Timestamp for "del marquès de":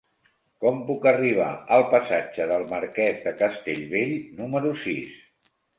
2.55-3.37